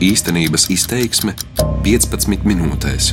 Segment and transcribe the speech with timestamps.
[0.00, 1.34] Īstenības izteiksme
[1.84, 3.10] 15 minūtēs.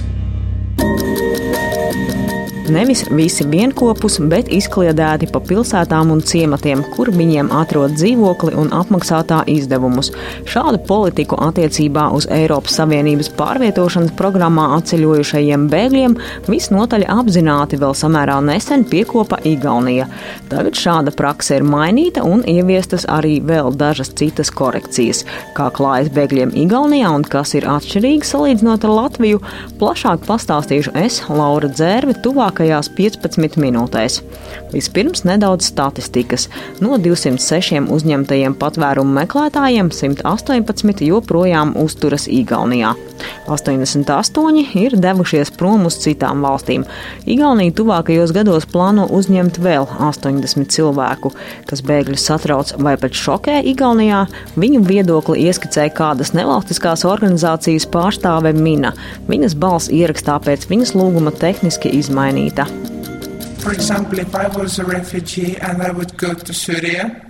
[2.71, 9.42] Nevis visi vienopus, bet izkliedēti pa pilsētām un ciematiem, kur viņiem atrod dzīvokli un apmaksātā
[9.52, 10.13] izdevumus.
[10.47, 16.17] Šādu politiku attiecībā uz Eiropas Savienības pārvietošanas programmā atceļojušajiem bēgļiem
[16.47, 20.09] visnotaļ apzināti vēl samērā nesen piekopa Igaunija.
[20.52, 25.23] Tagad šāda prakse ir mainīta un ieviestas arī vēl dažas citas korekcijas.
[25.57, 29.42] Kā klājas bēgļiem Igaunijā un kas ir atšķirīgi salīdzinot ar Latviju,
[29.79, 34.22] plašāk pastāstīšu es, Laura Dzērve, tuvāk tuvākajās 15 minūtēs.
[34.72, 36.48] Vispirms nedaudz statistikas.
[36.81, 42.95] No 206 uzņemtajiem patvērumu meklētājiem 118 joprojām uzturas Igaunijā.
[43.48, 46.86] 88 ir devušies prom uz citām valstīm.
[47.25, 49.88] Igaunija tuvākajos gados plāno uzņemt vēl
[50.38, 51.31] 80 cilvēku,
[51.69, 54.25] kas bēgļus satrauc vai pat šokē Igaunijā.
[54.59, 58.94] Viņu viedokli ieskicēja kādas nevalstiskās organizācijas pārstāve Mina.
[59.30, 62.67] Viņas balss ierakstā pēc viņas lūguma tehniski izmainīta.
[63.59, 67.27] For example, if I was a refugee and I would go to Syria,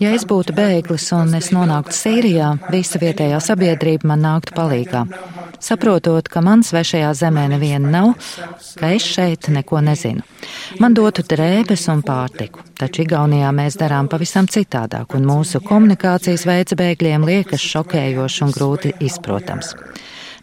[0.00, 5.06] ja es būtu bēglis un es nonāktu Sīrijā, visa vietējā sabiedrība man nāktu palīgā.
[5.60, 8.12] Saprotot, ka man svešajā zemē neviena nav,
[8.80, 10.24] ka es šeit neko nezinu.
[10.80, 16.76] Man dotu drēbes un pārtiku, taču Igaunijā mēs darām pavisam citādāk, un mūsu komunikācijas veids
[16.80, 19.74] bēgļiem liekas šokējoši un grūti izprotams.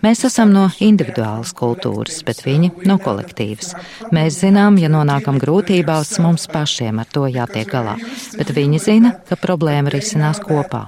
[0.05, 3.71] Mēs esam no individuālas kultūras, bet viņi no kolektīvas.
[4.13, 7.95] Mēs zinām, ja nonākam grūtībās, mums pašiem ar to jātiek galā,
[8.37, 10.85] bet viņi zina, ka problēma risinās kopā.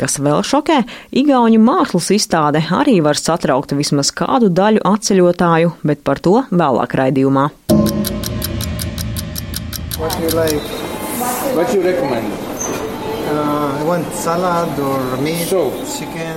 [0.00, 0.80] Kas vēl šokē,
[1.20, 7.48] Igauņu mākslas izstāde arī var satraukt vismaz kādu daļu atceļotāju, bet par to vēlāk raidījumā.
[9.98, 10.62] What do you like?
[11.56, 12.47] What do you recommend?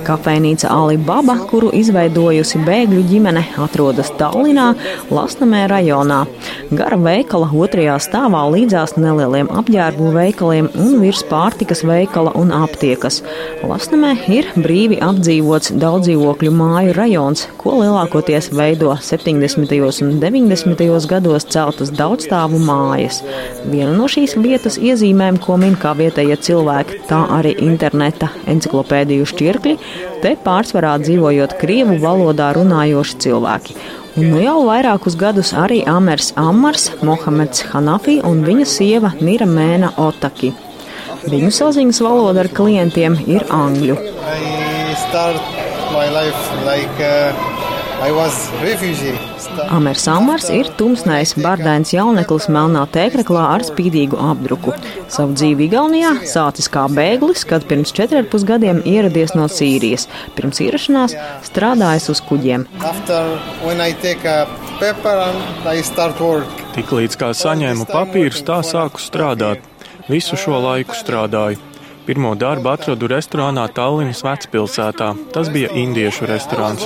[0.02, 4.72] Kafejnīca Alibaba, kuru izveidojusi bēgļu ģimene, atrodas Tallinā,
[5.12, 6.22] Lasnamē rajonā.
[6.72, 13.20] Gara veikala otrajā stāvā līdzās nelieliem apģērbu veikaliem un virs pārtikas veikala un aptiekas.
[13.68, 19.76] Lasnamē ir brīvi apdzīvots daudzdzīvokļu māju rajons, ko lielākoties veido 70.
[20.08, 21.06] un 90.
[21.12, 23.22] gados celtas daudzstāvu mājas.
[23.68, 29.26] Viena no šīs vietas iezīmēm, ko min kā vietējie cilvēki, cilvēki, tā arī interneta enciklopēdiju
[29.26, 29.76] šķirkļi,
[30.22, 33.76] te pārsvarā dzīvojot krievu valodā runājoši cilvēki.
[34.16, 39.94] Un nu jau vairākus gadus arī Amers Amars, Mohameds Hanafi un viņa sieva Nira Mēna
[39.96, 40.52] Otaki.
[41.22, 43.96] Viņu saziņas valoda ar klientiem ir angļu.
[46.62, 47.51] Like, uh,
[49.70, 54.74] Amers Amars ir tumsnais, bardains jauneklis melnā tēkraklā ar spīdīgu apdruku.
[55.12, 60.08] Savu dzīvi Igaunijā sācis kā bēglis, kad pirms 4,5 gadiem ieradies no Sīrijas.
[60.34, 61.14] Pirms ierašanās
[61.46, 62.66] strādājis uz kuģiem.
[66.74, 69.62] Tiklīdz kā saņēmu papīrus, tā sāku strādāt.
[70.10, 71.71] Visu šo laiku strādāju.
[72.02, 75.12] Pirmo darbu atradu restorānā Tallinas vecpilsētā.
[75.30, 76.82] Tas bija indiešu restorāns.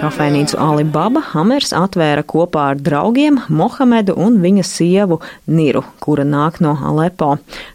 [0.00, 5.18] Kafejnīcu Alibaba Hamers atvēra kopā ar draugiem Mohamedu un viņa sievu
[5.52, 7.34] Niru, kura nāk no Alepo.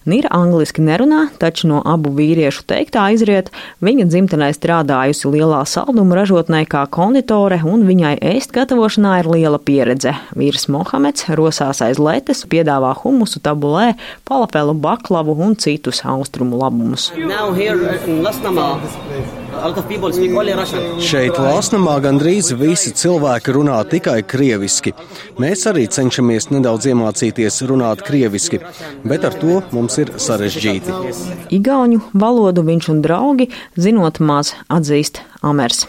[0.09, 3.53] Nira angliski nerunā, taču no abu vīriešu teiktā izriet,
[3.85, 10.15] viņa dzimtenē strādājusi lielā salduma ražotnē kā konditore, un viņai ēst gatavošanā ir liela pieredze.
[10.33, 13.93] Vīrs Mohameds rosās aiz letes, piedāvā humusu tabulē,
[14.25, 17.11] palapelu baklavu un citus austrumu labumus.
[21.09, 24.95] Šeit Lāsnamā gandrīz visi cilvēki runā tikai krieviski.
[25.41, 28.59] Mēs arī cenšamies nedaudz iemācīties runāt krieviski,
[29.07, 30.99] bet ar to mums ir sarežģīti.
[31.55, 35.83] Igauņu valodu viņš un draugi, zinot maz, atzīst Amers.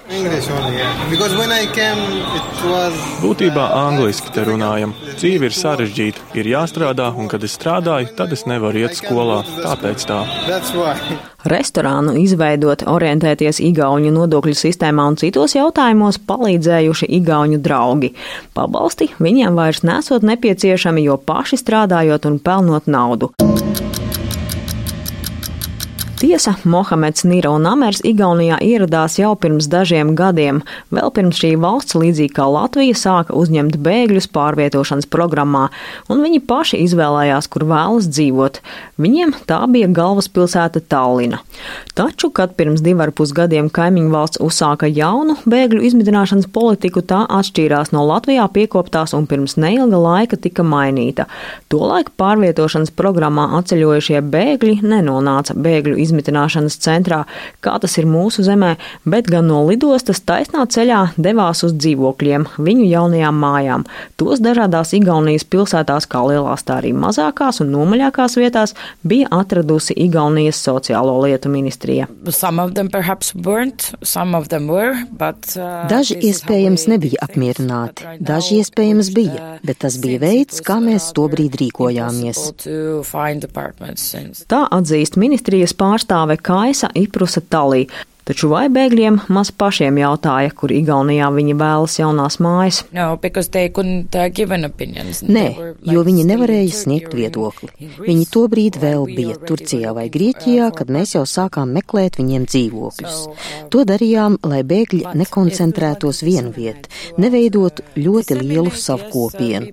[3.22, 4.92] Būtībā angliski te runājam.
[5.16, 9.40] Dzīve ir sarežģīta, ir jāstrādā, un kad es strādāju, tad es nevaru iet skolā.
[9.62, 10.20] Tāpēc tā.
[11.46, 18.12] Restorānu izveidot, orientēties Igauņu nodokļu sistēmā un citos jautājumos palīdzējuši Igauņu draugi.
[18.56, 23.32] Pabalsti viņiem vairs nesot nepieciešami, jo paši strādājot un pelnot naudu.
[26.16, 31.92] Tiesa, Mohameds Nīra un Amers Igaunijā ieradās jau pirms dažiem gadiem, vēl pirms šī valsts,
[31.92, 35.66] līdzīgi kā Latvija, sāka uzņemt bēgļus pārvietošanas programmā,
[36.08, 38.60] un viņi paši izvēlējās, kur vēlas dzīvot.
[38.96, 41.42] Viņiem tā bija galvaspilsēta Tallina.
[41.92, 47.92] Taču, kad pirms divar pus gadiem kaimiņu valsts uzsāka jaunu bēgļu izmitināšanas politiku, tā atšķīrās
[47.92, 51.28] no Latvijā piekoptās un pirms neilga laika tika mainīta.
[51.68, 56.05] Tolaik pārvietošanas programmā atceļojušie bēgļi nenonāca bēgļu izmitināšanas
[56.82, 57.22] centrā,
[57.64, 58.74] kā tas ir mūsu zemē,
[59.04, 63.86] bet gan no lidostas taisnā ceļā devās uz dzīvokļiem, viņu jaunajām mājām.
[64.20, 68.74] Tos dažādās Igaunijas pilsētās, kā lielās, tā arī mazākās un nomaļākās vietās,
[69.06, 72.08] bija atradusi Igaunijas sociālo lietu ministrija.
[73.36, 73.92] Burnt,
[74.68, 80.78] were, but, uh, daži iespējams nebija apmierināti, daži iespējams bija, bet tas bija veids, kā
[80.82, 82.42] mēs tobrīd rīkojāmies.
[84.50, 87.86] Tā atzīst ministrijas pārstāvja pārstāve Kaisa Iprusa Talī.
[88.26, 92.80] Taču vai bēgļiem maz pašiem jautāja, kur Igaunijā viņi vēlas jaunās mājas?
[92.90, 93.18] No, uh,
[95.30, 95.44] Nē,
[95.86, 97.70] jo viņi nevarēja sniegt viedokli.
[98.02, 103.20] Viņi tobrīd vēl bija Turcijā vai Grieķijā, kad mēs jau sākām meklēt viņiem dzīvokļus.
[103.30, 106.90] Uh, to darījām, lai bēgļi nekoncentrētos vienu vietu,
[107.22, 109.70] neveidotu ļoti lielu savu kopienu.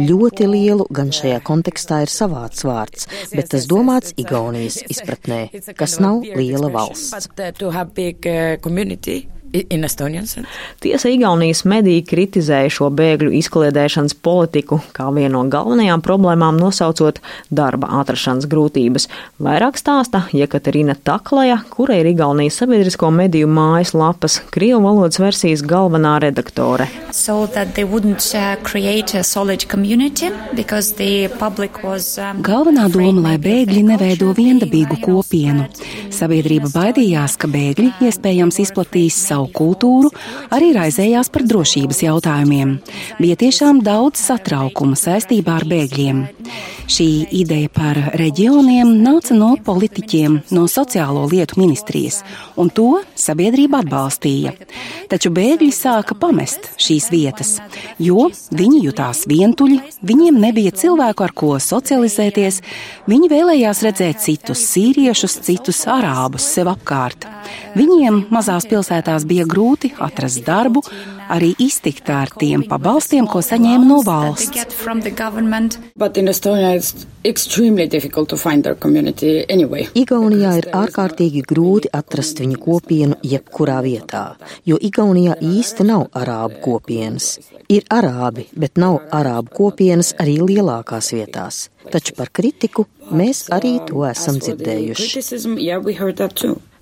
[0.00, 5.42] Ļoti lielu gan šajā kontekstā ir savāds vārds, bet tas domāts Igaunijas izpratnē,
[5.76, 7.28] kas nav liela valsts
[7.90, 9.28] big uh, community.
[9.54, 10.46] Uh, community
[10.80, 17.20] Tiesa Igaunijas mediji kritizēja šo bēgļu izkliedēšanas politiku kā vienu no galvenajām problēmām, nosaucot
[17.50, 19.08] darba atrašanas grūtības.
[19.42, 26.18] Vairāk stāsta Jekaterina Taklaja, kura ir Igaunijas sabiedrisko mediju mājas lapas Krievu valodas versijas galvenā
[26.24, 26.88] redaktore.
[27.12, 27.66] So uh,
[31.84, 35.68] was, um, Galvenā doma, lai bēgļi neveido viendabīgu kopienu.
[36.14, 40.10] Sabiedrība baidījās, ka bēgļi iespējams izplatīs savu savu kultūru,
[40.52, 42.78] arī raizējās par drošības jautājumiem.
[43.20, 46.26] Bija tiešām daudz satraukuma saistībā ar bēgļiem.
[46.90, 52.24] Šī ideja par reģioniem nāca no politiķiem, no sociālo lietu ministrijas,
[52.58, 54.56] un to sabiedrība atbalstīja.
[55.10, 57.52] Taču bēgļi sāka pamest šīs vietas,
[57.98, 62.60] jo viņi jutās vientuļi, viņiem nebija cilvēku, ar ko socializēties,
[63.10, 67.28] viņi vēlējās redzēt citus sīriešus, citus arābus sev apkārt.
[67.78, 70.82] Viņiem mazās pilsētās bija grūti atrast darbu,
[71.30, 74.64] arī iztikt ar tiem pabalstiem, ko saņēma no valsts.
[79.50, 79.86] Anyway.
[79.94, 84.24] Igaunijā ir ārkārtīgi grūti atrast viņu kopienu jebkurā vietā,
[84.66, 87.38] jo Igaunijā īsti nav arābu kopienas.
[87.70, 91.68] Ir arābi, bet nav arābu kopienas arī lielākās vietās.
[91.92, 95.06] Taču par kritiku mēs arī to esam dzirdējuši.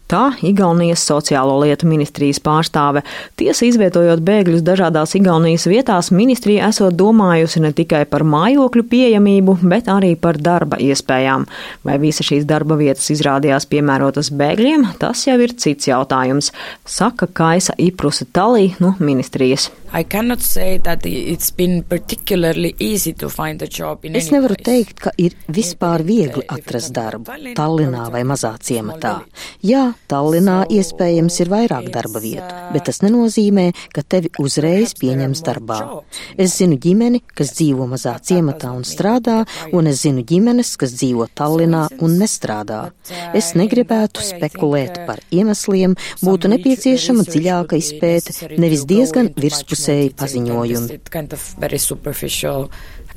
[0.08, 3.02] Tā Igaunijas sociālo lietu ministrijas pārstāve.
[3.36, 9.90] Tiesa izvietojot bēgļus dažādās Igaunijas vietās, ministrija esot domājusi ne tikai par mājokļu pieejamību, bet
[9.92, 11.44] arī par darba iespējām.
[11.84, 16.54] Vai visa šīs darba vietas izrādījās piemērotas bēgļiem, tas jau ir cits jautājums,
[16.88, 19.68] saka Kaisa Iprusa Talī no ministrijas.
[24.18, 29.18] Es nevaru teikt, ka ir vispār viegli atrast darbu Tallinā vai mazā ciematā.
[29.64, 35.80] Jā, Tallinā iespējams ir vairāk darba vietu, bet tas nenozīmē, ka tevi uzreiz pieņems darbā.
[36.38, 39.42] Es zinu ģimeni, kas dzīvo mazā ciematā un strādā,
[39.72, 42.80] un es zinu ģimenes, kas dzīvo Tallinā un nestrādā.
[43.36, 50.98] Es negribētu spekulēt par iemesliem, būtu nepieciešama dziļāka izpēte, nevis diezgan virspusēja divpusēji paziņojumi.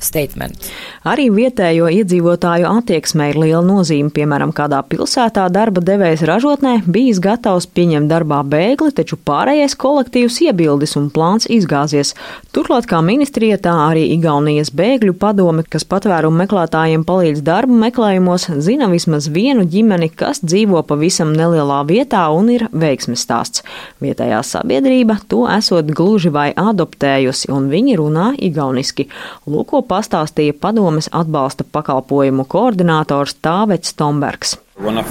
[0.01, 0.69] Statement.
[1.07, 4.11] Arī vietējo iedzīvotāju attieksmē ir liela nozīme.
[4.13, 10.97] Piemēram, kādā pilsētā darba devējs ražotnē bijis gatavs pieņemt darbā bēgli, taču pārējais kolektīvs iebildis
[10.99, 12.13] un plāns izgāzies.
[12.55, 18.89] Turklāt kā ministrija tā arī Igaunijas bēgļu padome, kas patvērumu meklētājiem palīdz darbu meklējumos, zina
[18.91, 23.65] vismaz vienu ģimeni, kas dzīvo pavisam nelielā vietā un ir veiksmes stāsts.
[24.03, 29.07] Vietējā sabiedrība to esot gluži vai adoptējusi, un viņi runā igauniski.
[29.49, 34.57] Lūko pastāstīja padomes atbalsta pakalpojumu koordinators Tāvets Tombergs.
[34.79, 35.03] Very,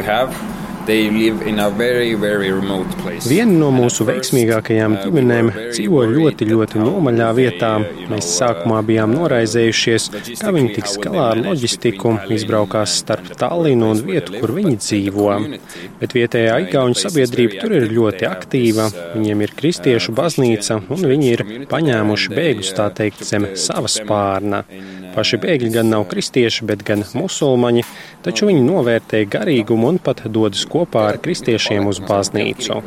[0.00, 0.63] very
[3.24, 7.70] Viena no mūsu veiksmīgākajām ģimenēm dzīvo ļoti, ļoti nomaļā vietā.
[8.10, 10.08] Mēs sākumā bijām noraizējušies,
[10.40, 15.30] kā viņi tiks galā ar loģistiku, izbraukās starp Tallinu un vietu, kur viņi dzīvo.
[16.02, 21.46] Bet vietējā igauņu sabiedrība tur ir ļoti aktīva, viņiem ir kristiešu baznīca un viņi ir
[21.72, 24.64] paņēmuši bēgļus tā teikt zem sava spārna.
[25.14, 27.84] Paši bēgļi gan nav kristieši, bet gan musulmaņi,
[28.26, 32.80] taču viņi novērtē garīgumu un pat dodas kopā ar kristiešiem uz baznīcu.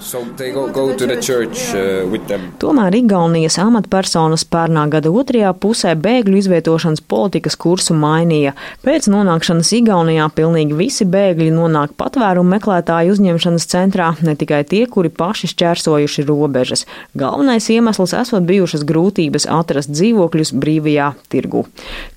[2.61, 8.53] Tomēr Igaunijas amatpersonas pērnā gada otrajā pusē bēgļu izvietošanas politikas kursu mainīja.
[8.83, 15.11] Pēc nonākšanas Igaunijā pilnīgi visi bēgļi nonāk patvērumu meklētāju uzņemšanas centrā, ne tikai tie, kuri
[15.13, 16.85] paši šķērsojuši robežas.
[17.17, 21.63] Galvenais iemesls esot bijušas grūtības atrast dzīvokļus brīvajā tirgu.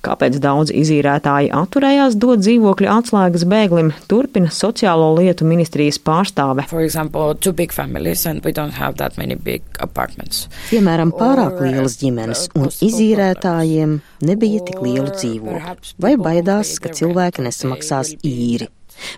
[0.05, 6.65] Kāpēc daudz izīrētāji atturējās dot dzīvokļu atslēgas bēglim, turpina sociālo lietu ministrijas pārstāve.
[6.81, 7.35] Example,
[10.71, 18.15] Piemēram, pārāk lielas ģimenes un izīrētājiem nebija tik lielu dzīvokļu, vai baidās, ka cilvēki nesamaksās
[18.25, 18.71] īri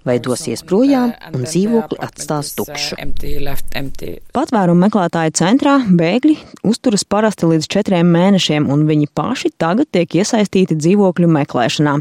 [0.08, 2.98] vai dosies projām un dzīvokli atstās tukšu.
[4.34, 6.38] Patvērumu meklētāju centrā bēgļi
[6.68, 11.96] uzturas parasti līdz četriem mēnešiem, un viņi paši tagad tiek iesaistīti dzīvokļu meklēšanā.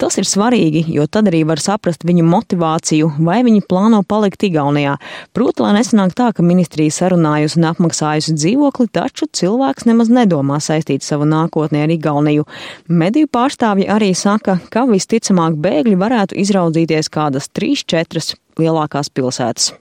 [0.00, 4.96] Tas ir svarīgi, jo tad arī var saprast viņu motivāciju, vai viņi plāno palikt Igaunijā.
[5.36, 11.06] Proti, lai nesanāk tā, ka ministrija sarunājusi un apmaksājusi dzīvokli, taču cilvēks nemaz nedomā saistīt
[11.06, 12.46] savu nākotni ar Igauniju.
[12.88, 19.72] Mediju pārstāvji arī saka, ka visticamāk bēgļi varētu izraudzīties kā kādas 3-4 lielākās pilsētas.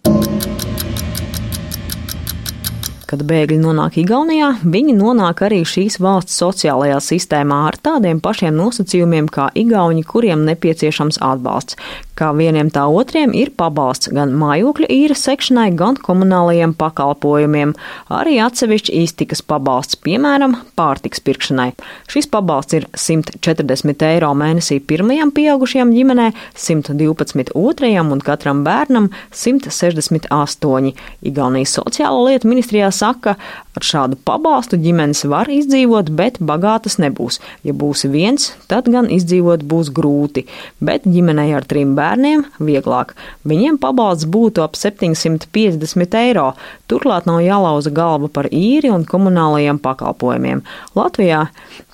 [3.08, 9.30] Kad bēgļi nonāk Igaunijā, viņi nonāk arī šīs valsts sociālajā sistēmā ar tādiem pašiem nosacījumiem
[9.32, 11.80] kā Igauni, kuriem nepieciešams atbalsts.
[12.18, 17.76] Kā vieniem tā otriem ir pabalsts gan mājokļa īres sekšanai, gan komunālajiem pakalpojumiem,
[18.10, 21.70] arī atsevišķi iztikas pabalsts, piemēram, pārtiks pirkšanai.
[22.10, 30.92] Šis pabalsts ir 140 eiro mēnesī pirmajam pieaugušajam ģimenē, 112 otrajam un katram bērnam 168.
[31.22, 33.36] Igaunijas sociālo lietu ministrijā saka,
[33.78, 37.40] ar šādu pabalstu ģimenes var izdzīvot, bet bagātas nebūs.
[37.68, 40.48] Ja būs viens, tad gan izdzīvot būs grūti,
[40.84, 43.14] bet ģimenei ar trim bērniem vieglāk.
[43.48, 46.52] Viņiem pabalsts būtu ap 750 eiro.
[46.90, 50.64] Turklāt nav jālauza galva par īri un komunālajiem pakalpojumiem.
[50.98, 51.48] Latvijā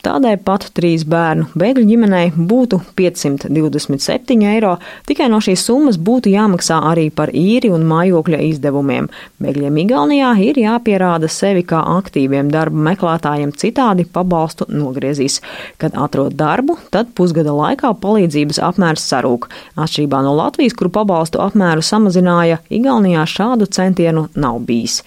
[0.04, 4.74] Tādai pat trīs bērnu bēgļu ģimenei būtu 527 eiro,
[5.08, 9.08] tikai no šīs summas būtu jāmaksā arī par īri un mājokļa izdevumiem.
[9.40, 15.40] Bēgļiem Igaunijā ir jāpierāda sevi kā aktīviem darba meklētājiem, citādi pabalstu nogriezīs.
[15.80, 19.48] Kad atrod darbu, tad pusgada laikā palīdzības apmērs sarūk.
[19.80, 25.00] Atšķirībā no Latvijas, kur pabalstu apmēru samazināja, Igaunijā šādu centienu nav bijis.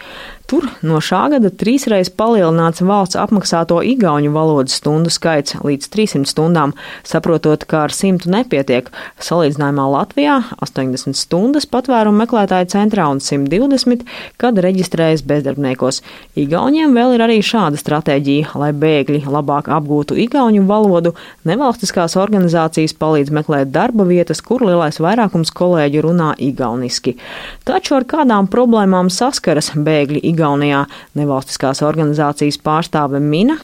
[0.46, 6.74] Tur no šā gada trīsreiz palielināts valsts apmaksāto igauņu valodas stundu skaits līdz 300 stundām,
[7.02, 8.86] saprotot, ka ar simtu nepietiek.
[9.26, 14.04] Salīdzinājumā Latvijā 80 stundas patvērumu meklētāju centrā un 120,
[14.38, 15.98] kad reģistrējas bezdarbniekos.
[16.38, 21.16] Igauņiem vēl ir arī šāda stratēģija, lai bēgļi labāk apgūtu igauņu valodu.
[21.50, 27.18] Nevalstiskās organizācijas palīdz meklēt darba vietas, kur lielais vairākums kolēģi runā igauniski.
[27.66, 30.84] Taču ar kādām problēmām saskaras bēgļi Igaunijā
[31.16, 33.56] nevalstiskās organizācijas pārstāve Mina,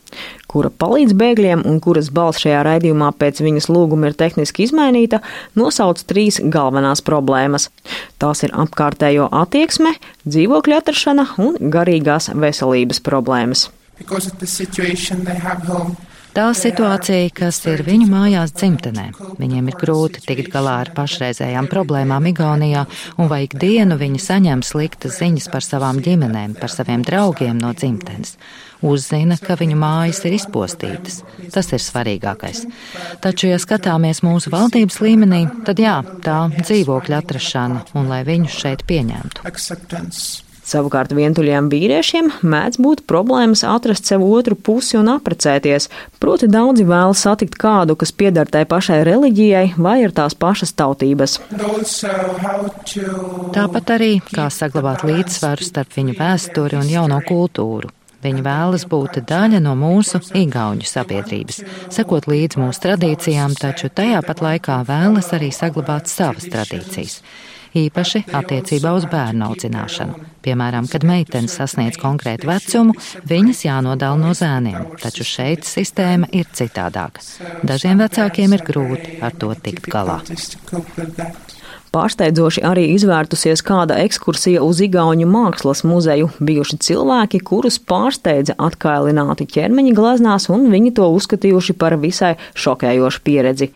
[0.49, 5.21] kura palīdz bēgļiem un kuras balss šajā raidījumā pēc viņas lūguma ir tehniski izmainīta,
[5.59, 7.69] nosauc trīs galvenās problēmas.
[8.23, 13.69] Tās ir apkārtējo attieksme, dzīvokļa atrašana un garīgās veselības problēmas.
[13.99, 15.95] Because of the situation they have home.
[16.33, 19.11] Tā situācija, kas ir viņu mājās dzimtenē.
[19.37, 22.87] Viņiem ir grūti tikt galā ar pašreizējām problēmām Igaunijā,
[23.21, 28.39] un vai ikdienu viņi saņem sliktas ziņas par savām ģimenēm, par saviem draugiem no dzimtenes.
[28.81, 31.21] Uzzina, ka viņu mājas ir izpostītas.
[31.53, 32.65] Tas ir svarīgākais.
[33.21, 38.87] Taču, ja skatāmies mūsu valdības līmenī, tad jā, tā dzīvokļa atrašana un lai viņus šeit
[38.89, 39.45] pieņemtu.
[39.53, 40.51] Acceptance.
[40.62, 45.88] Savukārt vientuļiem vīriešiem mēdz būt problēmas atrast sev otru pusi un aprecēties,
[46.23, 51.40] proti daudzi vēlas satikt kādu, kas piedar tai pašai reliģijai vai ir tās pašas tautības.
[53.59, 57.90] Tāpat arī kā saglabāt līdzsvaru starp viņu vēsturi un jauno kultūru.
[58.23, 64.45] Viņi vēlas būt daļa no mūsu igauņu sabiedrības, sekot līdz mūsu tradīcijām, taču tajā pat
[64.47, 67.19] laikā vēlas arī saglabāt savas tradīcijas
[67.79, 70.19] īpaši attiecībā uz bērnu audzināšanu.
[70.43, 72.97] Piemēram, kad meitenes sasniedz konkrētu vecumu,
[73.31, 77.23] viņas jānodala no zēniem, taču šeit sistēma ir citādāka.
[77.62, 80.21] Dažiem vecākiem ir grūti ar to tikt galā.
[81.93, 86.31] Pārsteidzoši arī izvērtusies kāda ekskursija uz Igauņu mākslas muzeju.
[86.41, 93.69] Bijuši cilvēki, kurus pārsteidza atkailināti ķermeņa gleznās, un viņi to uzskatījuši par visai šokējošu pieredzi.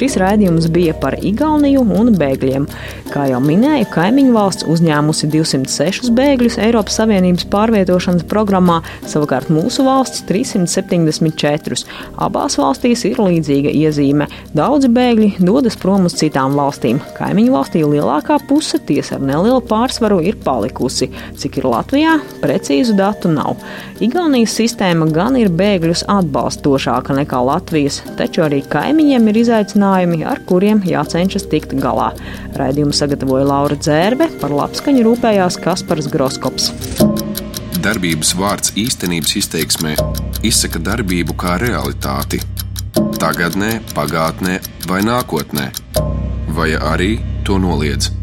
[0.00, 2.64] Šis raidījums bija par Igauniju un bēgļiem.
[3.10, 8.76] Kā jau minēju, kaimiņu valsts uzņēmusi 206 bēgļus Eiropas Savienības pārvietošanas programmā,
[9.10, 11.80] savukārt mūsu valsts 374.
[12.22, 14.28] Abās valstīs ir līdzīga iezīme.
[14.54, 17.00] Daudzi bēgļi dodas prom uz citām valstīm.
[17.16, 21.10] Kaimiņu valstī lielākā puse tiesa ar nelielu pārsvaru ir palikusi.
[21.34, 22.14] Cik ir Latvijā,
[22.44, 23.58] precīzu datu nav.
[23.98, 30.86] Igaunijas sistēma gan ir bēgļus atbalstošāka nekā Latvijas, taču arī kaimiņiem ir izaicinājumi ar kuriem
[30.86, 32.12] jācenšas tikt galā.
[32.54, 36.70] Raidījumu sagatavoja Laura Dzērbe, par labskaņu rūpējās Kaspars Groskops.
[37.80, 39.96] Darbības vārds īstenības izteiksmē
[40.44, 42.42] izsaka darbību kā realitāti.
[43.20, 45.68] Tagatnē, pagātnē vai nākotnē,
[46.56, 47.12] vai arī
[47.44, 48.19] to noliedz.